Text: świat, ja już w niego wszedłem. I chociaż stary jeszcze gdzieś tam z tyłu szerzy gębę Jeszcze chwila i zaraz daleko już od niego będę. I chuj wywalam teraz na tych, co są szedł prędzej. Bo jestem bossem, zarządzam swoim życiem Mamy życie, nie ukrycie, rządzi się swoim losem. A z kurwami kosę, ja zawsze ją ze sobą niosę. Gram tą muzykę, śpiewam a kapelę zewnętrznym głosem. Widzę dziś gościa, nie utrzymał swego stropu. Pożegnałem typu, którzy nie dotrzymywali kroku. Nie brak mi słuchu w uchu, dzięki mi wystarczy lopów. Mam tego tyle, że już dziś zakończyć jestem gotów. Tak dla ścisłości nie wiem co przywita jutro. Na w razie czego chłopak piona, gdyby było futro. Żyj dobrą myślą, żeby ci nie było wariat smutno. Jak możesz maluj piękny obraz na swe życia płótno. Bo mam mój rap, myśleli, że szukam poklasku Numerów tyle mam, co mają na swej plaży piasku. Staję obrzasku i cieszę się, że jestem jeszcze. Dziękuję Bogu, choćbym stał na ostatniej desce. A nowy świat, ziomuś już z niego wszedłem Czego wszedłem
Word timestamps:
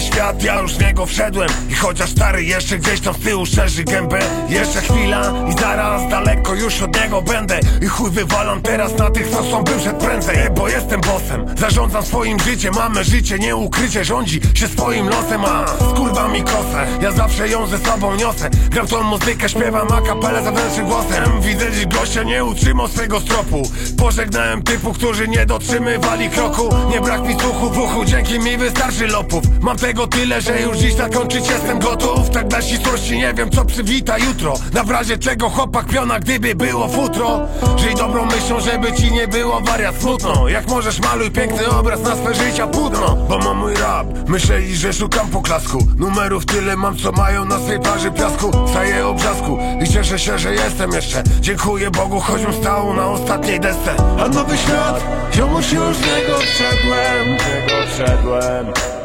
świat, 0.00 0.42
ja 0.42 0.60
już 0.60 0.74
w 0.74 0.80
niego 0.80 1.06
wszedłem. 1.06 1.48
I 1.70 1.74
chociaż 1.74 2.10
stary 2.10 2.44
jeszcze 2.44 2.78
gdzieś 2.78 3.00
tam 3.00 3.14
z 3.14 3.18
tyłu 3.18 3.46
szerzy 3.46 3.84
gębę 3.84 4.18
Jeszcze 4.48 4.80
chwila 4.80 5.32
i 5.48 5.60
zaraz 5.60 6.10
daleko 6.10 6.54
już 6.54 6.82
od 6.82 7.02
niego 7.02 7.22
będę. 7.22 7.60
I 7.82 7.86
chuj 7.86 8.10
wywalam 8.10 8.62
teraz 8.62 8.98
na 8.98 9.10
tych, 9.10 9.28
co 9.28 9.42
są 9.44 9.64
szedł 9.84 9.98
prędzej. 9.98 10.36
Bo 10.56 10.68
jestem 10.68 11.00
bossem, 11.00 11.46
zarządzam 11.58 12.02
swoim 12.02 12.40
życiem 12.40 12.74
Mamy 12.74 13.04
życie, 13.04 13.38
nie 13.38 13.56
ukrycie, 13.56 14.04
rządzi 14.04 14.40
się 14.54 14.68
swoim 14.68 15.08
losem. 15.08 15.44
A 15.44 15.66
z 15.66 15.96
kurwami 15.96 16.42
kosę, 16.42 16.86
ja 17.00 17.12
zawsze 17.12 17.48
ją 17.48 17.66
ze 17.66 17.78
sobą 17.78 18.14
niosę. 18.14 18.50
Gram 18.70 18.86
tą 18.86 19.02
muzykę, 19.02 19.48
śpiewam 19.48 19.88
a 19.92 20.00
kapelę 20.00 20.44
zewnętrznym 20.44 20.86
głosem. 20.86 21.40
Widzę 21.40 21.72
dziś 21.72 21.86
gościa, 21.86 22.22
nie 22.22 22.44
utrzymał 22.44 22.88
swego 22.88 23.20
stropu. 23.20 23.70
Pożegnałem 23.98 24.62
typu, 24.62 24.92
którzy 24.92 25.28
nie 25.28 25.46
dotrzymywali 25.46 26.30
kroku. 26.30 26.68
Nie 26.90 27.00
brak 27.00 27.22
mi 27.22 27.40
słuchu 27.40 27.70
w 27.70 27.78
uchu, 27.78 28.04
dzięki 28.04 28.38
mi 28.38 28.56
wystarczy 28.56 29.06
lopów. 29.06 29.44
Mam 29.60 29.75
tego 29.76 30.06
tyle, 30.06 30.40
że 30.40 30.60
już 30.60 30.78
dziś 30.78 30.94
zakończyć 30.94 31.48
jestem 31.48 31.78
gotów. 31.78 32.30
Tak 32.30 32.48
dla 32.48 32.62
ścisłości 32.62 33.18
nie 33.18 33.34
wiem 33.34 33.50
co 33.50 33.64
przywita 33.64 34.18
jutro. 34.18 34.54
Na 34.72 34.84
w 34.84 34.90
razie 34.90 35.18
czego 35.18 35.50
chłopak 35.50 35.86
piona, 35.86 36.20
gdyby 36.20 36.54
było 36.54 36.88
futro. 36.88 37.40
Żyj 37.76 37.94
dobrą 37.94 38.26
myślą, 38.26 38.60
żeby 38.60 38.92
ci 38.92 39.12
nie 39.12 39.28
było 39.28 39.60
wariat 39.60 39.96
smutno. 40.00 40.48
Jak 40.48 40.68
możesz 40.68 41.00
maluj 41.00 41.30
piękny 41.30 41.68
obraz 41.68 42.00
na 42.00 42.16
swe 42.16 42.34
życia 42.34 42.66
płótno. 42.66 43.16
Bo 43.28 43.38
mam 43.38 43.56
mój 43.56 43.74
rap, 43.74 44.06
myśleli, 44.28 44.76
że 44.76 44.92
szukam 44.92 45.28
poklasku 45.28 45.78
Numerów 45.98 46.46
tyle 46.46 46.76
mam, 46.76 46.96
co 46.96 47.12
mają 47.12 47.44
na 47.44 47.58
swej 47.58 47.80
plaży 47.80 48.10
piasku. 48.10 48.50
Staję 48.70 49.06
obrzasku 49.06 49.58
i 49.84 49.88
cieszę 49.88 50.18
się, 50.18 50.38
że 50.38 50.54
jestem 50.54 50.92
jeszcze. 50.92 51.22
Dziękuję 51.40 51.90
Bogu, 51.90 52.20
choćbym 52.20 52.54
stał 52.54 52.94
na 52.94 53.06
ostatniej 53.06 53.60
desce. 53.60 53.96
A 54.20 54.28
nowy 54.28 54.56
świat, 54.56 55.04
ziomuś 55.34 55.72
już 55.72 55.96
z 55.96 56.00
niego 56.00 56.38
wszedłem 56.38 57.36
Czego 57.38 57.86
wszedłem 57.94 58.95